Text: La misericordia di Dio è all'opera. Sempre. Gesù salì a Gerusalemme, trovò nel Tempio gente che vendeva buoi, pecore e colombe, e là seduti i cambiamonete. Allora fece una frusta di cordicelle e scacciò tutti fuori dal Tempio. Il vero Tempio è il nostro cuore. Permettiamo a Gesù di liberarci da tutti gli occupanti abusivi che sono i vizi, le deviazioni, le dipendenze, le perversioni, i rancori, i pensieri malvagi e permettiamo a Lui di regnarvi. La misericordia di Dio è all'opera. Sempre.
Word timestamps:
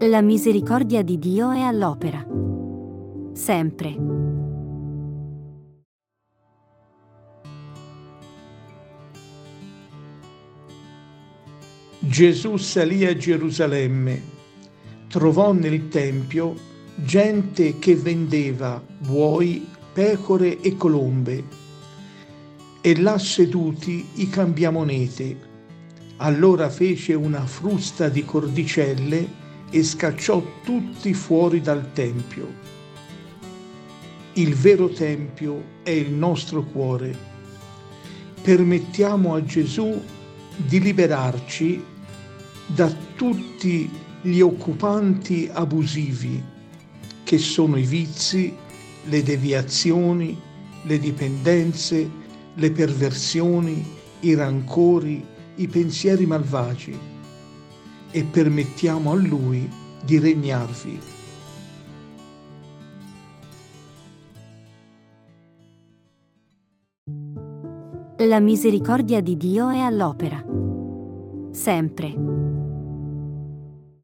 La 0.00 0.20
misericordia 0.20 1.00
di 1.00 1.18
Dio 1.18 1.52
è 1.52 1.60
all'opera. 1.60 2.22
Sempre. 3.32 3.96
Gesù 11.98 12.58
salì 12.58 13.06
a 13.06 13.16
Gerusalemme, 13.16 14.22
trovò 15.08 15.54
nel 15.54 15.88
Tempio 15.88 16.54
gente 16.96 17.78
che 17.78 17.96
vendeva 17.96 18.82
buoi, 18.98 19.66
pecore 19.94 20.60
e 20.60 20.76
colombe, 20.76 21.42
e 22.82 23.00
là 23.00 23.16
seduti 23.16 24.06
i 24.16 24.28
cambiamonete. 24.28 25.38
Allora 26.18 26.68
fece 26.68 27.14
una 27.14 27.46
frusta 27.46 28.10
di 28.10 28.26
cordicelle 28.26 29.44
e 29.76 29.84
scacciò 29.84 30.42
tutti 30.64 31.12
fuori 31.12 31.60
dal 31.60 31.92
Tempio. 31.92 32.50
Il 34.32 34.54
vero 34.54 34.88
Tempio 34.88 35.62
è 35.82 35.90
il 35.90 36.12
nostro 36.12 36.62
cuore. 36.62 37.14
Permettiamo 38.40 39.34
a 39.34 39.44
Gesù 39.44 40.02
di 40.56 40.80
liberarci 40.80 41.84
da 42.66 42.90
tutti 43.16 43.90
gli 44.22 44.40
occupanti 44.40 45.46
abusivi 45.52 46.42
che 47.22 47.36
sono 47.36 47.76
i 47.76 47.84
vizi, 47.84 48.56
le 49.04 49.22
deviazioni, 49.22 50.40
le 50.84 50.98
dipendenze, 50.98 52.10
le 52.54 52.70
perversioni, 52.70 53.84
i 54.20 54.34
rancori, 54.34 55.22
i 55.56 55.68
pensieri 55.68 56.24
malvagi 56.24 57.15
e 58.16 58.24
permettiamo 58.24 59.12
a 59.12 59.14
Lui 59.14 59.68
di 60.02 60.18
regnarvi. 60.18 61.00
La 68.20 68.40
misericordia 68.40 69.20
di 69.20 69.36
Dio 69.36 69.68
è 69.68 69.80
all'opera. 69.80 70.42
Sempre. 71.50 72.45